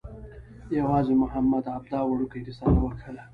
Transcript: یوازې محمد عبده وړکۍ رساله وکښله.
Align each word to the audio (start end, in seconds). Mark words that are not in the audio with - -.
یوازې 0.79 1.13
محمد 1.21 1.65
عبده 1.75 1.99
وړکۍ 2.05 2.41
رساله 2.49 2.79
وکښله. 2.81 3.23